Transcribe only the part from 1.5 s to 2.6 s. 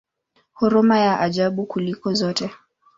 kuliko zote!